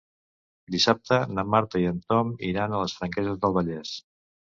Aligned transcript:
Dissabte 0.75 1.19
na 1.39 1.43
Marta 1.55 1.81
i 1.83 1.85
en 1.89 1.99
Tom 2.13 2.31
iran 2.47 2.73
a 2.73 2.79
les 2.85 2.95
Franqueses 3.01 3.37
del 3.45 3.55
Vallès. 3.59 3.93